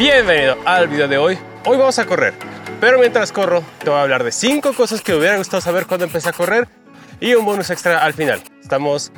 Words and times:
Bienvenido 0.00 0.56
al 0.64 0.88
video 0.88 1.08
de 1.08 1.18
hoy. 1.18 1.38
Hoy 1.66 1.76
vamos 1.76 1.98
a 1.98 2.06
correr, 2.06 2.32
pero 2.80 2.98
mientras 2.98 3.32
corro 3.32 3.62
te 3.84 3.90
voy 3.90 3.98
a 3.98 4.02
hablar 4.02 4.24
de 4.24 4.32
5 4.32 4.72
cosas 4.72 5.02
que 5.02 5.12
me 5.12 5.18
hubiera 5.18 5.36
gustado 5.36 5.60
saber 5.60 5.84
cuando 5.84 6.06
empecé 6.06 6.30
a 6.30 6.32
correr 6.32 6.68
y 7.20 7.34
un 7.34 7.44
bonus 7.44 7.68
extra 7.68 8.02
al 8.02 8.14
final. 8.14 8.42
Estamos 8.62 9.12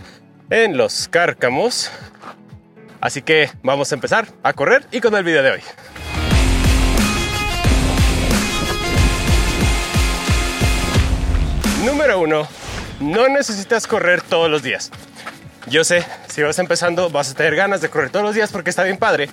en 0.51 0.77
los 0.77 1.07
cárcamos, 1.07 1.89
así 3.01 3.23
que 3.23 3.49
vamos 3.63 3.93
a 3.93 3.95
empezar 3.95 4.27
a 4.43 4.53
correr 4.55 4.85
y 4.91 5.01
con 5.01 5.15
el 5.15 5.23
video 5.23 5.45
de 5.45 5.53
hoy. 5.53 5.61
Número 11.85 12.19
1. 12.19 12.49
No 13.03 13.29
necesitas 13.29 13.87
correr 13.87 14.21
todos 14.21 14.51
los 14.51 14.65
días. 14.65 14.91
Yo 15.69 15.85
sé, 15.85 16.05
si 16.27 16.43
vas 16.43 16.59
empezando 16.59 17.09
vas 17.09 17.31
a 17.31 17.35
tener 17.35 17.55
ganas 17.55 17.81
de 17.81 17.89
correr 17.89 18.11
todos 18.11 18.25
los 18.25 18.35
días 18.35 18.51
porque 18.51 18.71
está 18.71 18.83
bien 18.83 18.97
padre, 18.97 19.29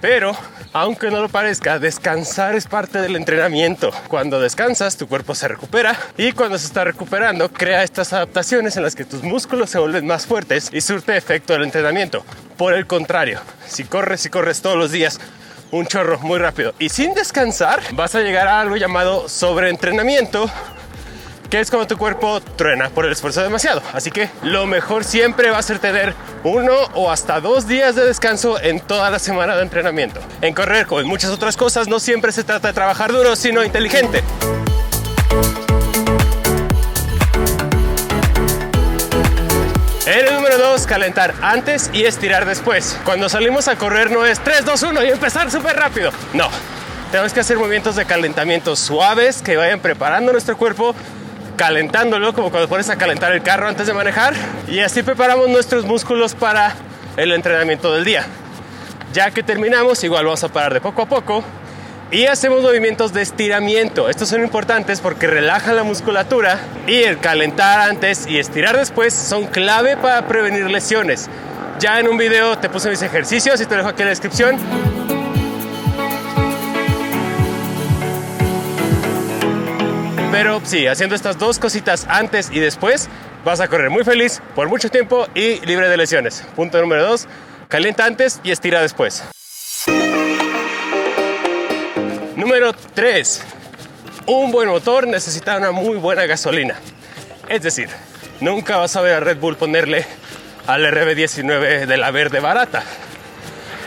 pero, 0.00 0.36
aunque 0.72 1.10
no 1.10 1.20
lo 1.20 1.28
parezca, 1.28 1.78
descansar 1.78 2.54
es 2.54 2.66
parte 2.66 3.00
del 3.00 3.16
entrenamiento. 3.16 3.90
Cuando 4.08 4.40
descansas, 4.40 4.96
tu 4.96 5.08
cuerpo 5.08 5.34
se 5.34 5.48
recupera 5.48 5.96
y 6.16 6.32
cuando 6.32 6.58
se 6.58 6.66
está 6.66 6.84
recuperando, 6.84 7.50
crea 7.50 7.82
estas 7.82 8.12
adaptaciones 8.12 8.76
en 8.76 8.82
las 8.82 8.94
que 8.94 9.04
tus 9.04 9.22
músculos 9.22 9.70
se 9.70 9.78
vuelven 9.78 10.06
más 10.06 10.26
fuertes 10.26 10.70
y 10.72 10.80
surte 10.80 11.16
efecto 11.16 11.52
del 11.52 11.64
entrenamiento. 11.64 12.24
Por 12.56 12.74
el 12.74 12.86
contrario, 12.86 13.40
si 13.66 13.84
corres 13.84 14.24
y 14.26 14.30
corres 14.30 14.62
todos 14.62 14.76
los 14.76 14.90
días, 14.90 15.20
un 15.70 15.86
chorro 15.86 16.18
muy 16.20 16.38
rápido 16.38 16.74
y 16.78 16.88
sin 16.88 17.14
descansar, 17.14 17.80
vas 17.92 18.14
a 18.14 18.20
llegar 18.20 18.48
a 18.48 18.60
algo 18.60 18.76
llamado 18.76 19.28
sobreentrenamiento 19.28 20.50
que 21.50 21.58
es 21.58 21.68
cuando 21.68 21.88
tu 21.88 21.98
cuerpo 21.98 22.40
truena 22.40 22.88
por 22.90 23.04
el 23.04 23.12
esfuerzo 23.12 23.42
demasiado. 23.42 23.82
Así 23.92 24.12
que 24.12 24.30
lo 24.42 24.66
mejor 24.66 25.02
siempre 25.02 25.50
va 25.50 25.58
a 25.58 25.62
ser 25.62 25.80
tener 25.80 26.14
uno 26.44 26.72
o 26.94 27.10
hasta 27.10 27.40
dos 27.40 27.66
días 27.66 27.96
de 27.96 28.04
descanso 28.04 28.60
en 28.60 28.78
toda 28.80 29.10
la 29.10 29.18
semana 29.18 29.56
de 29.56 29.62
entrenamiento. 29.62 30.20
En 30.42 30.54
correr, 30.54 30.86
como 30.86 31.00
en 31.00 31.08
muchas 31.08 31.30
otras 31.30 31.56
cosas, 31.56 31.88
no 31.88 31.98
siempre 31.98 32.30
se 32.30 32.44
trata 32.44 32.68
de 32.68 32.74
trabajar 32.74 33.12
duro, 33.12 33.34
sino 33.34 33.64
inteligente. 33.64 34.22
En 40.06 40.26
el 40.26 40.34
número 40.34 40.56
2, 40.56 40.86
calentar 40.86 41.34
antes 41.42 41.90
y 41.92 42.04
estirar 42.04 42.46
después. 42.46 42.96
Cuando 43.04 43.28
salimos 43.28 43.66
a 43.66 43.76
correr 43.76 44.10
no 44.12 44.24
es 44.24 44.38
3, 44.40 44.64
2, 44.64 44.82
1 44.84 45.04
y 45.04 45.08
empezar 45.08 45.50
súper 45.50 45.76
rápido. 45.76 46.12
No, 46.32 46.48
tenemos 47.10 47.32
que 47.32 47.40
hacer 47.40 47.58
movimientos 47.58 47.96
de 47.96 48.04
calentamiento 48.04 48.76
suaves 48.76 49.42
que 49.42 49.56
vayan 49.56 49.80
preparando 49.80 50.30
nuestro 50.30 50.56
cuerpo 50.56 50.94
calentándolo, 51.60 52.32
como 52.32 52.50
cuando 52.50 52.70
pones 52.70 52.88
a 52.88 52.96
calentar 52.96 53.32
el 53.32 53.42
carro 53.42 53.68
antes 53.68 53.86
de 53.86 53.92
manejar. 53.92 54.32
Y 54.66 54.78
así 54.78 55.02
preparamos 55.02 55.46
nuestros 55.50 55.84
músculos 55.84 56.34
para 56.34 56.72
el 57.18 57.32
entrenamiento 57.32 57.92
del 57.92 58.02
día. 58.02 58.24
Ya 59.12 59.30
que 59.30 59.42
terminamos, 59.42 60.02
igual 60.02 60.24
vamos 60.24 60.42
a 60.42 60.48
parar 60.48 60.72
de 60.72 60.80
poco 60.80 61.02
a 61.02 61.06
poco 61.06 61.44
y 62.10 62.24
hacemos 62.24 62.62
movimientos 62.62 63.12
de 63.12 63.20
estiramiento. 63.20 64.08
Estos 64.08 64.30
son 64.30 64.40
importantes 64.40 65.02
porque 65.02 65.26
relajan 65.26 65.76
la 65.76 65.82
musculatura 65.82 66.58
y 66.86 67.02
el 67.02 67.18
calentar 67.18 67.90
antes 67.90 68.26
y 68.26 68.38
estirar 68.38 68.78
después 68.78 69.12
son 69.12 69.44
clave 69.44 69.98
para 69.98 70.26
prevenir 70.26 70.70
lesiones. 70.70 71.28
Ya 71.78 72.00
en 72.00 72.08
un 72.08 72.16
video 72.16 72.56
te 72.56 72.70
puse 72.70 72.88
mis 72.88 73.02
ejercicios 73.02 73.60
y 73.60 73.66
te 73.66 73.76
dejo 73.76 73.88
aquí 73.88 74.00
en 74.00 74.06
la 74.06 74.10
descripción. 74.10 74.99
Pero 80.30 80.60
sí, 80.64 80.86
haciendo 80.86 81.16
estas 81.16 81.38
dos 81.38 81.58
cositas 81.58 82.06
antes 82.08 82.50
y 82.52 82.60
después, 82.60 83.08
vas 83.44 83.60
a 83.60 83.68
correr 83.68 83.90
muy 83.90 84.04
feliz 84.04 84.40
por 84.54 84.68
mucho 84.68 84.88
tiempo 84.88 85.26
y 85.34 85.64
libre 85.66 85.88
de 85.88 85.96
lesiones. 85.96 86.44
Punto 86.54 86.80
número 86.80 87.04
dos, 87.04 87.26
calienta 87.68 88.04
antes 88.04 88.40
y 88.44 88.52
estira 88.52 88.80
después. 88.80 89.24
Número 92.36 92.72
3. 92.72 93.42
Un 94.26 94.50
buen 94.50 94.68
motor 94.68 95.06
necesita 95.06 95.58
una 95.58 95.72
muy 95.72 95.98
buena 95.98 96.24
gasolina. 96.26 96.76
Es 97.48 97.62
decir, 97.62 97.88
nunca 98.40 98.76
vas 98.76 98.96
a 98.96 99.02
ver 99.02 99.14
a 99.14 99.20
Red 99.20 99.38
Bull 99.38 99.56
ponerle 99.56 100.06
al 100.66 100.84
RB19 100.86 101.86
de 101.86 101.96
la 101.96 102.10
verde 102.12 102.40
barata. 102.40 102.82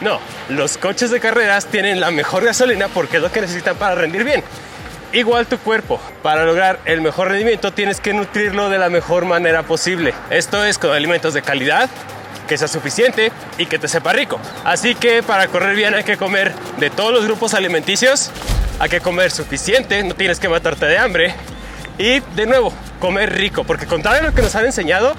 No, 0.01 0.19
los 0.49 0.77
coches 0.77 1.09
de 1.09 1.19
carreras 1.19 1.65
tienen 1.67 1.99
la 1.99 2.11
mejor 2.11 2.43
gasolina 2.43 2.89
porque 2.89 3.17
es 3.17 3.23
lo 3.23 3.31
que 3.31 3.41
necesitan 3.41 3.77
para 3.77 3.95
rendir 3.95 4.23
bien. 4.23 4.43
Igual 5.13 5.45
tu 5.45 5.59
cuerpo, 5.59 6.01
para 6.23 6.43
lograr 6.43 6.79
el 6.85 6.99
mejor 7.01 7.27
rendimiento 7.27 7.71
tienes 7.71 7.99
que 7.99 8.15
nutrirlo 8.15 8.71
de 8.71 8.79
la 8.79 8.89
mejor 8.89 9.25
manera 9.25 9.61
posible. 9.61 10.11
Esto 10.31 10.65
es 10.65 10.79
con 10.79 10.89
alimentos 10.89 11.35
de 11.35 11.43
calidad, 11.43 11.87
que 12.47 12.57
sea 12.57 12.67
suficiente 12.67 13.31
y 13.59 13.67
que 13.67 13.77
te 13.77 13.87
sepa 13.87 14.11
rico. 14.11 14.39
Así 14.63 14.95
que 14.95 15.21
para 15.21 15.49
correr 15.49 15.75
bien 15.75 15.93
hay 15.93 16.03
que 16.03 16.17
comer 16.17 16.51
de 16.79 16.89
todos 16.89 17.13
los 17.13 17.25
grupos 17.25 17.53
alimenticios, 17.53 18.31
hay 18.79 18.89
que 18.89 19.01
comer 19.01 19.29
suficiente, 19.29 20.03
no 20.03 20.15
tienes 20.15 20.39
que 20.39 20.49
matarte 20.49 20.87
de 20.87 20.97
hambre 20.97 21.35
y 21.99 22.19
de 22.35 22.47
nuevo, 22.47 22.73
comer 22.99 23.33
rico, 23.35 23.65
porque 23.65 23.85
contrario 23.85 24.21
a 24.21 24.31
lo 24.31 24.33
que 24.33 24.41
nos 24.41 24.55
han 24.55 24.65
enseñado, 24.65 25.13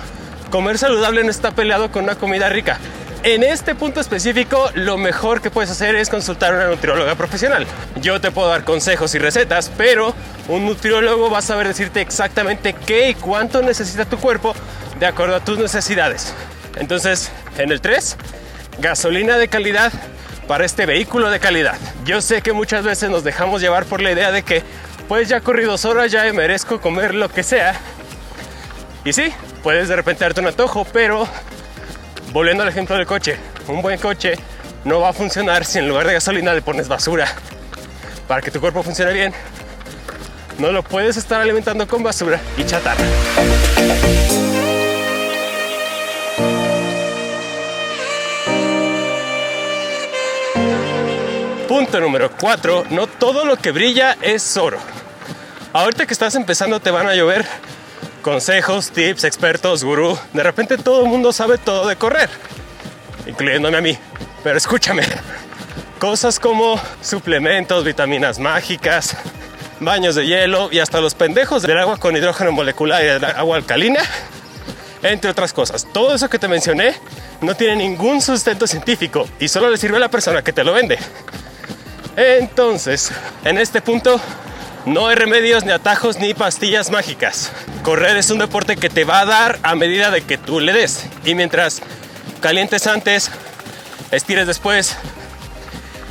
comer 0.50 0.76
saludable 0.76 1.22
no 1.22 1.30
está 1.30 1.52
peleado 1.52 1.92
con 1.92 2.02
una 2.02 2.16
comida 2.16 2.48
rica. 2.48 2.80
En 3.24 3.42
este 3.42 3.74
punto 3.74 4.00
específico, 4.00 4.70
lo 4.74 4.98
mejor 4.98 5.40
que 5.40 5.50
puedes 5.50 5.70
hacer 5.70 5.94
es 5.94 6.10
consultar 6.10 6.52
a 6.52 6.56
una 6.56 6.66
nutrióloga 6.66 7.14
profesional. 7.14 7.66
Yo 8.02 8.20
te 8.20 8.30
puedo 8.30 8.48
dar 8.48 8.64
consejos 8.64 9.14
y 9.14 9.18
recetas, 9.18 9.72
pero 9.78 10.14
un 10.46 10.66
nutriólogo 10.66 11.30
va 11.30 11.38
a 11.38 11.42
saber 11.42 11.66
decirte 11.66 12.02
exactamente 12.02 12.74
qué 12.74 13.08
y 13.08 13.14
cuánto 13.14 13.62
necesita 13.62 14.04
tu 14.04 14.18
cuerpo 14.18 14.54
de 15.00 15.06
acuerdo 15.06 15.36
a 15.36 15.40
tus 15.40 15.58
necesidades. 15.58 16.34
Entonces, 16.76 17.32
en 17.56 17.72
el 17.72 17.80
3, 17.80 18.18
gasolina 18.78 19.38
de 19.38 19.48
calidad 19.48 19.90
para 20.46 20.66
este 20.66 20.84
vehículo 20.84 21.30
de 21.30 21.40
calidad. 21.40 21.78
Yo 22.04 22.20
sé 22.20 22.42
que 22.42 22.52
muchas 22.52 22.84
veces 22.84 23.08
nos 23.08 23.24
dejamos 23.24 23.62
llevar 23.62 23.86
por 23.86 24.02
la 24.02 24.12
idea 24.12 24.32
de 24.32 24.42
que, 24.42 24.62
pues 25.08 25.30
ya 25.30 25.40
corrí 25.40 25.64
dos 25.64 25.86
horas, 25.86 26.12
ya 26.12 26.30
merezco 26.34 26.78
comer 26.78 27.14
lo 27.14 27.30
que 27.30 27.42
sea. 27.42 27.74
Y 29.02 29.14
sí, 29.14 29.32
puedes 29.62 29.88
de 29.88 29.96
repente 29.96 30.24
darte 30.24 30.42
un 30.42 30.48
antojo, 30.48 30.86
pero 30.92 31.26
volviendo 32.34 32.64
al 32.64 32.68
ejemplo 32.68 32.96
del 32.96 33.06
coche, 33.06 33.38
un 33.68 33.80
buen 33.80 33.96
coche 33.96 34.34
no 34.84 34.98
va 34.98 35.10
a 35.10 35.12
funcionar 35.12 35.64
si 35.64 35.78
en 35.78 35.88
lugar 35.88 36.04
de 36.04 36.14
gasolina 36.14 36.52
le 36.52 36.62
pones 36.62 36.88
basura. 36.88 37.28
Para 38.26 38.42
que 38.42 38.50
tu 38.50 38.60
cuerpo 38.60 38.82
funcione 38.82 39.12
bien, 39.12 39.32
no 40.58 40.72
lo 40.72 40.82
puedes 40.82 41.16
estar 41.16 41.40
alimentando 41.40 41.86
con 41.86 42.02
basura 42.02 42.40
y 42.56 42.64
chatarra. 42.64 43.04
Punto 51.68 52.00
número 52.00 52.32
4. 52.32 52.86
No 52.90 53.06
todo 53.06 53.44
lo 53.44 53.56
que 53.56 53.70
brilla 53.70 54.16
es 54.20 54.56
oro. 54.56 54.78
Ahorita 55.72 56.04
que 56.04 56.12
estás 56.12 56.34
empezando 56.34 56.80
te 56.80 56.90
van 56.90 57.06
a 57.06 57.14
llover 57.14 57.46
consejos, 58.24 58.90
tips, 58.90 59.24
expertos, 59.24 59.84
gurú. 59.84 60.18
De 60.32 60.42
repente 60.42 60.78
todo 60.78 61.04
el 61.04 61.10
mundo 61.10 61.30
sabe 61.30 61.58
todo 61.58 61.86
de 61.86 61.96
correr, 61.96 62.30
incluyéndome 63.26 63.76
a 63.76 63.82
mí. 63.82 63.96
Pero 64.42 64.56
escúchame, 64.56 65.02
cosas 65.98 66.40
como 66.40 66.80
suplementos, 67.02 67.84
vitaminas 67.84 68.38
mágicas, 68.38 69.14
baños 69.78 70.14
de 70.14 70.26
hielo 70.26 70.70
y 70.72 70.78
hasta 70.78 71.02
los 71.02 71.14
pendejos 71.14 71.62
del 71.62 71.78
agua 71.78 71.98
con 71.98 72.16
hidrógeno 72.16 72.50
molecular 72.50 73.02
y 73.02 73.06
del 73.06 73.24
agua 73.26 73.58
alcalina, 73.58 74.00
entre 75.02 75.30
otras 75.30 75.52
cosas. 75.52 75.86
Todo 75.92 76.14
eso 76.14 76.30
que 76.30 76.38
te 76.38 76.48
mencioné 76.48 76.94
no 77.42 77.54
tiene 77.54 77.76
ningún 77.76 78.22
sustento 78.22 78.66
científico 78.66 79.28
y 79.38 79.48
solo 79.48 79.68
le 79.68 79.76
sirve 79.76 79.98
a 79.98 80.00
la 80.00 80.08
persona 80.08 80.42
que 80.42 80.54
te 80.54 80.64
lo 80.64 80.72
vende. 80.72 80.98
Entonces, 82.16 83.12
en 83.44 83.58
este 83.58 83.82
punto, 83.82 84.18
no 84.86 85.08
hay 85.08 85.16
remedios, 85.16 85.64
ni 85.64 85.72
atajos, 85.72 86.18
ni 86.18 86.34
pastillas 86.34 86.90
mágicas. 86.90 87.52
Correr 87.82 88.16
es 88.16 88.30
un 88.30 88.38
deporte 88.38 88.76
que 88.76 88.90
te 88.90 89.04
va 89.04 89.20
a 89.20 89.24
dar 89.24 89.58
a 89.62 89.74
medida 89.74 90.10
de 90.10 90.22
que 90.22 90.36
tú 90.36 90.60
le 90.60 90.72
des. 90.72 91.06
Y 91.24 91.34
mientras 91.34 91.80
calientes 92.40 92.86
antes, 92.86 93.30
estires 94.10 94.46
después, 94.46 94.96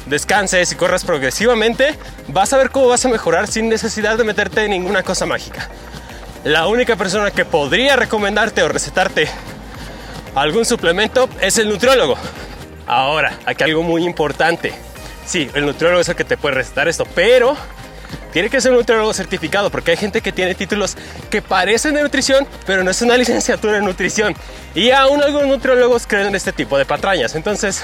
descanses 0.07 0.71
y 0.71 0.75
corras 0.75 1.05
progresivamente, 1.05 1.97
vas 2.27 2.51
a 2.53 2.57
ver 2.57 2.71
cómo 2.71 2.87
vas 2.87 3.05
a 3.05 3.09
mejorar 3.09 3.47
sin 3.47 3.69
necesidad 3.69 4.17
de 4.17 4.23
meterte 4.23 4.63
en 4.65 4.71
ninguna 4.71 5.03
cosa 5.03 5.25
mágica. 5.25 5.69
La 6.43 6.67
única 6.67 6.95
persona 6.95 7.31
que 7.31 7.45
podría 7.45 7.95
recomendarte 7.95 8.63
o 8.63 8.67
recetarte 8.67 9.27
algún 10.35 10.65
suplemento 10.65 11.29
es 11.39 11.57
el 11.59 11.69
nutriólogo. 11.69 12.17
Ahora, 12.87 13.37
aquí 13.45 13.63
algo 13.63 13.83
muy 13.83 14.03
importante. 14.03 14.73
Sí, 15.25 15.49
el 15.53 15.65
nutriólogo 15.65 16.01
es 16.01 16.09
el 16.09 16.15
que 16.15 16.25
te 16.25 16.37
puede 16.37 16.55
recetar 16.55 16.87
esto, 16.87 17.05
pero 17.15 17.55
tiene 18.31 18.49
que 18.49 18.59
ser 18.61 18.71
un 18.71 18.77
nutriólogo 18.77 19.13
certificado 19.13 19.69
porque 19.69 19.91
hay 19.91 19.97
gente 19.97 20.21
que 20.21 20.31
tiene 20.31 20.55
títulos 20.55 20.95
que 21.29 21.41
parecen 21.41 21.95
de 21.95 22.01
nutrición, 22.01 22.47
pero 22.65 22.83
no 22.83 22.91
es 22.91 23.01
una 23.01 23.17
licenciatura 23.17 23.77
en 23.77 23.85
nutrición. 23.85 24.35
Y 24.75 24.91
aún 24.91 25.21
algunos 25.21 25.47
nutriólogos 25.47 26.07
creen 26.07 26.27
en 26.27 26.35
este 26.35 26.51
tipo 26.51 26.77
de 26.77 26.85
patrañas. 26.85 27.35
Entonces, 27.35 27.83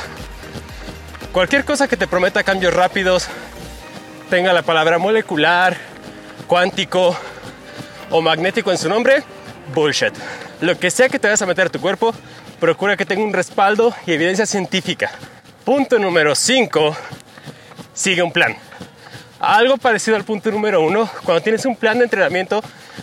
cualquier 1.32 1.66
cosa 1.66 1.88
que 1.88 1.98
te 1.98 2.08
prometa 2.08 2.44
cambios 2.44 2.74
rápidos, 2.74 3.28
tenga 4.30 4.54
la 4.54 4.62
palabra 4.62 4.98
molecular, 4.98 5.78
cuántico 6.48 7.18
o 8.10 8.22
magnético 8.22 8.72
en 8.72 8.78
su 8.78 8.90
nombre, 8.90 9.24
bullshit. 9.74 10.14
Lo 10.62 10.78
que 10.78 10.92
sea 10.92 11.10
que 11.10 11.20
te 11.20 11.28
vayas 11.28 11.42
a 11.42 11.46
meter 11.46 11.68
a 11.68 11.70
tu 11.70 11.80
cuerpo, 11.80 12.14
procura 12.60 12.98
que 12.98 13.06
tenga 13.06 13.24
un 13.24 13.34
respaldo 13.34 13.94
y 14.06 14.14
evidencia 14.14 14.46
científica. 14.46 15.12
Punto 15.64 16.00
número 16.00 16.36
5 16.36 16.96
sigue 17.94 18.22
un 18.22 18.32
plan. 18.32 18.56
Algo 19.50 19.78
parecido 19.78 20.16
al 20.16 20.26
punto 20.26 20.52
número 20.52 20.80
uno, 20.80 21.10
cuando 21.24 21.42
tienes 21.42 21.66
un 21.66 21.76
plan 21.76 21.98
de 21.98 22.04
entrenamiento, 22.04 22.62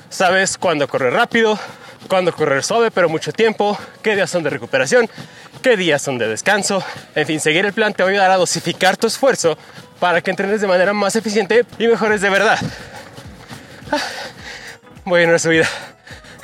sabes 0.08 0.56
cuándo 0.56 0.86
correr 0.86 1.12
rápido, 1.12 1.58
cuándo 2.06 2.32
correr 2.32 2.62
suave, 2.62 2.92
pero 2.92 3.08
mucho 3.08 3.32
tiempo, 3.32 3.76
qué 4.00 4.14
días 4.14 4.30
son 4.30 4.44
de 4.44 4.50
recuperación, 4.50 5.10
qué 5.60 5.76
días 5.76 6.00
son 6.00 6.18
de 6.18 6.28
descanso. 6.28 6.84
En 7.16 7.26
fin, 7.26 7.40
seguir 7.40 7.66
el 7.66 7.72
plan 7.72 7.92
te 7.92 8.04
va 8.04 8.10
a 8.10 8.12
ayudar 8.12 8.30
a 8.30 8.36
dosificar 8.36 8.96
tu 8.96 9.08
esfuerzo 9.08 9.58
para 9.98 10.20
que 10.20 10.30
entrenes 10.30 10.60
de 10.60 10.68
manera 10.68 10.92
más 10.92 11.16
eficiente 11.16 11.64
y 11.80 11.88
mejores 11.88 12.20
de 12.20 12.30
verdad. 12.30 12.60
Ah, 13.90 13.98
bueno, 15.04 15.34
a 15.34 15.40
su 15.40 15.48
vida. 15.48 15.68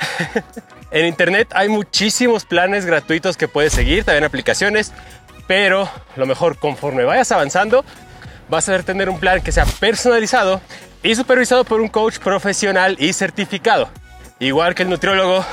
en 0.91 1.05
internet 1.05 1.47
hay 1.55 1.69
muchísimos 1.69 2.43
planes 2.43 2.85
gratuitos 2.85 3.37
que 3.37 3.47
puedes 3.47 3.71
seguir, 3.71 4.03
también 4.03 4.25
aplicaciones, 4.25 4.91
pero 5.47 5.89
lo 6.17 6.25
mejor 6.25 6.59
conforme 6.59 7.05
vayas 7.05 7.31
avanzando, 7.31 7.85
vas 8.49 8.69
a 8.69 8.81
tener 8.83 9.09
un 9.09 9.19
plan 9.19 9.41
que 9.41 9.51
sea 9.51 9.65
personalizado 9.65 10.61
y 11.01 11.15
supervisado 11.15 11.63
por 11.63 11.81
un 11.81 11.87
coach 11.87 12.19
profesional 12.19 12.95
y 12.99 13.13
certificado. 13.13 13.89
Igual 14.39 14.75
que 14.75 14.83
el 14.83 14.89
nutriólogo, 14.89 15.45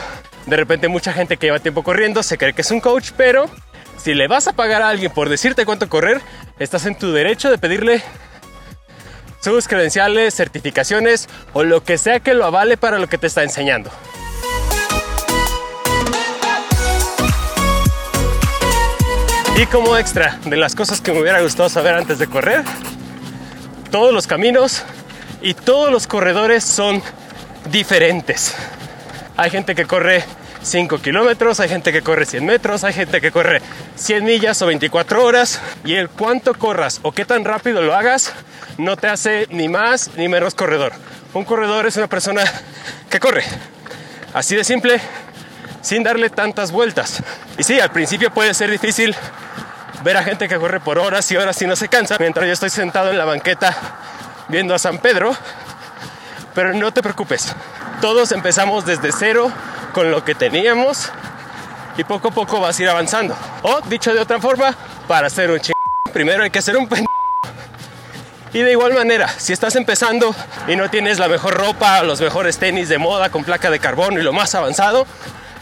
de 0.47 0.57
repente 0.57 0.89
mucha 0.89 1.13
gente 1.13 1.37
que 1.37 1.47
lleva 1.47 1.59
tiempo 1.59 1.83
corriendo 1.83 2.23
se 2.23 2.39
cree 2.39 2.53
que 2.53 2.63
es 2.63 2.71
un 2.71 2.81
coach, 2.81 3.11
pero 3.17 3.49
si 3.97 4.15
le 4.15 4.29
vas 4.29 4.49
a 4.49 4.53
pagar 4.53 4.83
a 4.83 4.89
alguien 4.89 5.13
por 5.13 5.29
decirte 5.29 5.65
cuánto 5.67 5.89
correr, 5.89 6.21
estás 6.59 6.87
en 6.87 6.95
tu 6.95 7.13
derecho 7.13 7.51
de 7.51 7.59
pedirle 7.59 8.03
sus 9.41 9.69
credenciales, 9.69 10.35
certificaciones 10.35 11.29
o 11.53 11.65
lo 11.65 11.83
que 11.83 11.99
sea 11.99 12.21
que 12.21 12.35
lo 12.35 12.45
avale 12.45 12.77
para 12.77 12.99
lo 12.99 13.09
que 13.09 13.19
te 13.19 13.27
está 13.27 13.43
enseñando. 13.43 13.91
Y 19.61 19.67
como 19.67 19.95
extra 19.99 20.39
de 20.47 20.57
las 20.57 20.75
cosas 20.75 21.03
que 21.03 21.13
me 21.13 21.21
hubiera 21.21 21.43
gustado 21.43 21.69
saber 21.69 21.95
antes 21.95 22.19
de 22.19 22.27
correr, 22.27 22.65
todos 23.91 24.11
los 24.11 24.27
caminos 24.27 24.85
y 25.43 25.53
todos 25.53 25.93
los 25.93 26.07
corredores 26.07 26.65
son 26.65 27.03
diferentes. 27.71 28.55
Hay 29.37 29.51
gente 29.51 29.75
que 29.75 29.85
corre 29.85 30.25
5 30.63 31.03
kilómetros, 31.03 31.61
hay 31.61 31.69
gente 31.69 31.93
que 31.93 32.01
corre 32.01 32.25
100 32.25 32.47
metros, 32.47 32.85
hay 32.85 32.95
gente 32.95 33.21
que 33.21 33.31
corre 33.31 33.61
100 33.97 34.25
millas 34.25 34.63
o 34.63 34.67
24 34.67 35.23
horas 35.23 35.61
y 35.85 35.93
el 35.93 36.09
cuánto 36.09 36.55
corras 36.55 37.01
o 37.03 37.13
qué 37.13 37.27
tan 37.27 37.45
rápido 37.45 37.83
lo 37.83 37.95
hagas 37.95 38.33
no 38.79 38.97
te 38.97 39.09
hace 39.09 39.47
ni 39.51 39.69
más 39.69 40.13
ni 40.17 40.27
menos 40.29 40.55
corredor. 40.55 40.95
Un 41.35 41.45
corredor 41.45 41.85
es 41.87 41.99
una 41.99 42.07
persona 42.07 42.45
que 43.11 43.21
corre. 43.21 43.45
Así 44.33 44.57
de 44.57 44.65
simple, 44.65 45.03
sin 45.83 46.03
darle 46.03 46.31
tantas 46.31 46.73
vueltas. 46.73 47.23
Y 47.59 47.63
sí, 47.63 47.79
al 47.79 47.91
principio 47.91 48.31
puede 48.31 48.55
ser 48.55 48.71
difícil 48.71 49.15
ver 50.03 50.17
a 50.17 50.23
gente 50.23 50.49
que 50.49 50.57
corre 50.57 50.81
por 50.81 50.99
horas 50.99 51.31
y 51.31 51.37
horas 51.37 51.61
y 51.63 51.67
no 51.67 51.77
se 51.77 51.89
cansa, 51.89 52.17
mientras 52.19 52.47
yo 52.47 52.53
estoy 52.53 52.71
sentado 52.71 53.11
en 53.11 53.19
la 53.19 53.25
banqueta 53.25 53.77
viendo 54.49 54.75
a 54.75 54.79
San 54.79 54.99
Pedro. 54.99 55.35
Pero 56.55 56.73
no 56.75 56.93
te 56.93 57.03
preocupes, 57.03 57.55
todos 58.01 58.33
empezamos 58.33 58.85
desde 58.85 59.13
cero 59.13 59.53
con 59.93 60.11
lo 60.11 60.25
que 60.25 60.35
teníamos 60.35 61.11
y 61.97 62.05
poco 62.05 62.29
a 62.29 62.31
poco 62.31 62.61
vas 62.61 62.79
a 62.79 62.83
ir 62.83 62.89
avanzando. 62.89 63.37
O 63.63 63.81
dicho 63.83 64.13
de 64.13 64.21
otra 64.21 64.41
forma, 64.41 64.75
para 65.07 65.29
hacer 65.29 65.51
un 65.51 65.61
ching, 65.61 65.75
primero 66.13 66.43
hay 66.43 66.51
que 66.51 66.59
hacer 66.59 66.77
un 66.77 66.89
pen. 66.89 67.05
Y 68.53 68.63
de 68.63 68.73
igual 68.73 68.95
manera, 68.95 69.29
si 69.29 69.53
estás 69.53 69.77
empezando 69.77 70.35
y 70.67 70.75
no 70.75 70.91
tienes 70.91 71.21
la 71.21 71.29
mejor 71.29 71.55
ropa, 71.55 72.03
los 72.03 72.21
mejores 72.21 72.59
tenis 72.59 72.89
de 72.89 72.99
moda 72.99 73.31
con 73.31 73.45
placa 73.45 73.71
de 73.71 73.79
carbono 73.79 74.19
y 74.19 74.23
lo 74.23 74.33
más 74.33 74.55
avanzado, 74.57 75.07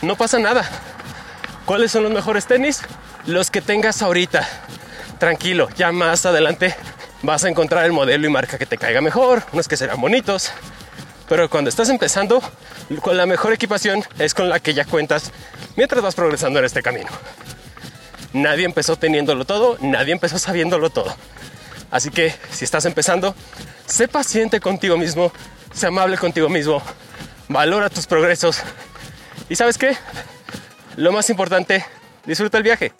no 0.01 0.17
pasa 0.17 0.39
nada. 0.39 0.65
¿Cuáles 1.67 1.93
son 1.93 2.05
los 2.05 2.13
mejores 2.13 2.47
tenis? 2.47 2.81
Los 3.29 3.51
que 3.51 3.61
tengas 3.61 4.01
ahorita. 4.01 4.49
Tranquilo, 5.19 5.69
ya 5.77 5.93
más 5.93 6.25
adelante 6.25 6.75
vas 7.21 7.45
a 7.45 7.51
encontrar 7.51 7.85
el 7.85 7.93
modelo 7.93 8.27
y 8.27 8.31
marca 8.31 8.57
que 8.57 8.65
te 8.65 8.79
caiga 8.79 9.03
mejor, 9.03 9.43
unos 9.53 9.69
que 9.69 9.77
serán 9.77 10.01
bonitos. 10.01 10.51
Pero 11.29 11.51
cuando 11.51 11.69
estás 11.69 11.91
empezando, 11.91 12.41
con 13.03 13.19
la 13.19 13.27
mejor 13.27 13.53
equipación 13.53 14.03
es 14.19 14.33
con 14.33 14.49
la 14.49 14.61
que 14.61 14.73
ya 14.73 14.87
cuentas 14.87 15.31
mientras 15.77 16.03
vas 16.03 16.15
progresando 16.15 16.59
en 16.59 16.65
este 16.65 16.83
camino. 16.83 17.11
Nadie 18.33 18.65
empezó 18.65 18.97
teniéndolo 18.97 19.45
todo, 19.45 19.77
nadie 19.83 20.15
empezó 20.15 20.39
sabiéndolo 20.39 20.89
todo. 20.89 21.15
Así 21.91 22.09
que 22.09 22.35
si 22.51 22.65
estás 22.65 22.87
empezando, 22.87 23.35
sé 23.85 24.09
paciente 24.09 24.59
contigo 24.59 24.97
mismo, 24.97 25.33
sé 25.75 25.89
amable 25.89 26.17
contigo 26.17 26.49
mismo, 26.49 26.83
valora 27.49 27.91
tus 27.91 28.07
progresos. 28.07 28.63
Y 29.51 29.57
sabes 29.57 29.77
qué? 29.77 29.99
Lo 30.97 31.13
más 31.13 31.29
importante, 31.29 31.85
disfruta 32.25 32.57
el 32.57 32.65
viaje. 32.65 32.95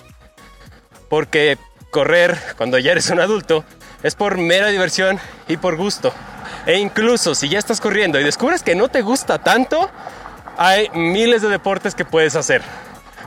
Porque 1.09 1.59
correr 1.91 2.39
cuando 2.57 2.79
ya 2.79 2.93
eres 2.93 3.11
un 3.11 3.21
adulto 3.21 3.65
es 4.03 4.15
por 4.15 4.39
mera 4.39 4.69
diversión 4.69 5.19
y 5.49 5.57
por 5.57 5.77
gusto. 5.77 6.13
E 6.67 6.79
incluso 6.79 7.35
si 7.35 7.49
ya 7.49 7.59
estás 7.59 7.81
corriendo 7.81 8.21
y 8.21 8.25
descubres 8.25 8.63
que 8.63 8.75
no 8.75 8.89
te 8.89 9.03
gusta 9.03 9.39
tanto, 9.39 9.91
hay 10.57 10.89
miles 10.91 11.43
de 11.43 11.49
deportes 11.49 11.95
que 11.95 12.05
puedes 12.05 12.37
hacer. 12.37 12.63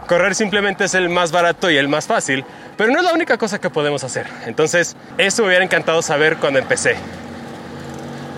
Correr 0.07 0.35
simplemente 0.35 0.85
es 0.85 0.93
el 0.93 1.09
más 1.09 1.31
barato 1.31 1.69
y 1.69 1.77
el 1.77 1.87
más 1.87 2.05
fácil, 2.05 2.43
pero 2.77 2.91
no 2.91 2.99
es 2.99 3.05
la 3.05 3.13
única 3.13 3.37
cosa 3.37 3.59
que 3.59 3.69
podemos 3.69 4.03
hacer. 4.03 4.27
Entonces, 4.45 4.95
eso 5.17 5.41
me 5.41 5.49
hubiera 5.49 5.63
encantado 5.63 6.01
saber 6.01 6.37
cuando 6.37 6.59
empecé. 6.59 6.97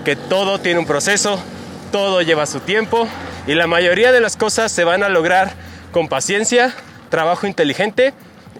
Que 0.04 0.16
todo 0.16 0.58
tiene 0.60 0.78
un 0.78 0.86
proceso, 0.86 1.42
todo 1.90 2.22
lleva 2.22 2.46
su 2.46 2.60
tiempo 2.60 3.08
y 3.46 3.54
la 3.54 3.66
mayoría 3.66 4.12
de 4.12 4.20
las 4.20 4.36
cosas 4.36 4.70
se 4.70 4.84
van 4.84 5.02
a 5.02 5.08
lograr 5.08 5.52
con 5.92 6.08
paciencia, 6.08 6.72
trabajo 7.10 7.46
inteligente 7.46 8.14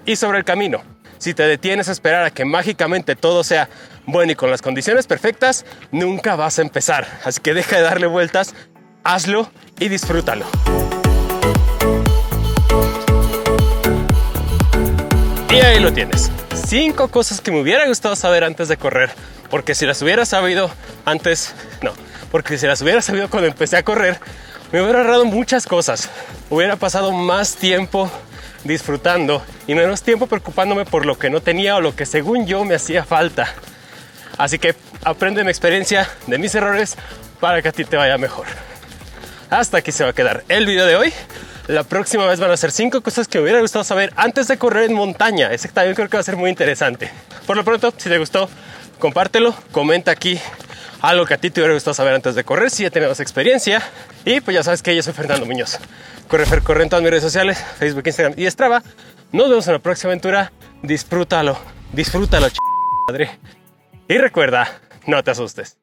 y 0.06 0.16
sobre 0.16 0.38
el 0.38 0.44
camino. 0.44 0.82
Si 1.18 1.34
te 1.34 1.44
detienes 1.44 1.88
a 1.88 1.92
esperar 1.92 2.24
a 2.24 2.30
que 2.30 2.44
mágicamente 2.44 3.16
todo 3.16 3.44
sea 3.44 3.68
bueno 4.06 4.32
y 4.32 4.34
con 4.34 4.50
las 4.50 4.62
condiciones 4.62 5.06
perfectas, 5.06 5.64
nunca 5.90 6.36
vas 6.36 6.58
a 6.58 6.62
empezar. 6.62 7.06
Así 7.24 7.40
que 7.40 7.54
deja 7.54 7.76
de 7.76 7.82
darle 7.82 8.06
vueltas, 8.06 8.54
hazlo 9.04 9.50
y 9.78 9.88
disfrútalo. 9.88 10.44
Y 15.50 15.60
ahí 15.60 15.80
lo 15.80 15.92
tienes. 15.92 16.30
Cinco 16.66 17.08
cosas 17.08 17.40
que 17.40 17.52
me 17.52 17.60
hubiera 17.60 17.86
gustado 17.86 18.16
saber 18.16 18.44
antes 18.44 18.68
de 18.68 18.76
correr. 18.76 19.10
Porque 19.50 19.74
si 19.74 19.86
las 19.86 20.02
hubiera 20.02 20.26
sabido 20.26 20.70
antes, 21.04 21.54
no. 21.80 21.92
Porque 22.32 22.58
si 22.58 22.66
las 22.66 22.82
hubiera 22.82 23.00
sabido 23.00 23.30
cuando 23.30 23.48
empecé 23.48 23.76
a 23.76 23.84
correr, 23.84 24.18
me 24.72 24.82
hubiera 24.82 25.00
ahorrado 25.00 25.24
muchas 25.24 25.66
cosas. 25.66 26.10
Hubiera 26.50 26.74
pasado 26.74 27.12
más 27.12 27.54
tiempo 27.54 28.10
disfrutando 28.64 29.44
y 29.66 29.74
menos 29.74 30.02
tiempo 30.02 30.26
preocupándome 30.26 30.84
por 30.84 31.06
lo 31.06 31.18
que 31.18 31.30
no 31.30 31.40
tenía 31.40 31.76
o 31.76 31.80
lo 31.80 31.94
que 31.94 32.06
según 32.06 32.46
yo 32.46 32.64
me 32.64 32.74
hacía 32.74 33.04
falta. 33.04 33.54
Así 34.36 34.58
que 34.58 34.74
aprende 35.04 35.44
mi 35.44 35.50
experiencia, 35.50 36.08
de 36.26 36.38
mis 36.38 36.54
errores, 36.54 36.96
para 37.40 37.62
que 37.62 37.68
a 37.68 37.72
ti 37.72 37.84
te 37.84 37.96
vaya 37.96 38.18
mejor. 38.18 38.46
Hasta 39.50 39.78
aquí 39.78 39.92
se 39.92 40.02
va 40.02 40.10
a 40.10 40.14
quedar 40.14 40.44
el 40.48 40.66
video 40.66 40.86
de 40.86 40.96
hoy. 40.96 41.12
La 41.66 41.84
próxima 41.84 42.26
vez 42.26 42.40
van 42.40 42.50
a 42.50 42.56
ser 42.56 42.72
cinco 42.72 43.00
cosas 43.00 43.28
que 43.28 43.38
me 43.38 43.44
hubiera 43.44 43.60
gustado 43.60 43.84
saber 43.84 44.12
antes 44.16 44.48
de 44.48 44.58
correr 44.58 44.90
en 44.90 44.94
montaña. 44.94 45.52
Ese 45.52 45.68
también 45.68 45.94
creo 45.94 46.08
que 46.08 46.16
va 46.16 46.20
a 46.20 46.24
ser 46.24 46.36
muy 46.36 46.50
interesante. 46.50 47.10
Por 47.46 47.56
lo 47.56 47.64
pronto, 47.64 47.92
si 47.96 48.08
te 48.08 48.18
gustó, 48.18 48.48
compártelo, 48.98 49.54
comenta 49.70 50.10
aquí 50.10 50.40
algo 51.08 51.26
que 51.26 51.34
a 51.34 51.38
ti 51.38 51.50
te 51.50 51.60
hubiera 51.60 51.74
gustado 51.74 51.94
saber 51.94 52.14
antes 52.14 52.34
de 52.34 52.44
correr, 52.44 52.70
si 52.70 52.82
ya 52.82 52.90
tenemos 52.90 53.20
experiencia. 53.20 53.82
Y 54.24 54.40
pues 54.40 54.54
ya 54.54 54.62
sabes 54.62 54.82
que 54.82 54.94
yo 54.94 55.02
soy 55.02 55.12
Fernando 55.12 55.46
Muñoz. 55.46 55.78
Corre 56.28 56.44
Corre 56.62 56.82
en 56.82 56.88
todas 56.88 57.02
mis 57.02 57.10
redes 57.10 57.22
sociales, 57.22 57.62
Facebook, 57.78 58.04
Instagram 58.06 58.34
y 58.36 58.50
Strava. 58.50 58.82
Nos 59.32 59.48
vemos 59.48 59.66
en 59.66 59.74
la 59.74 59.78
próxima 59.78 60.10
aventura. 60.10 60.52
Disfrútalo, 60.82 61.58
disfrútalo, 61.92 62.48
ch 62.48 62.56
madre. 63.08 63.38
Y 64.08 64.18
recuerda, 64.18 64.80
no 65.06 65.22
te 65.22 65.30
asustes. 65.30 65.76